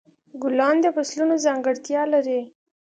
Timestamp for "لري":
2.13-2.41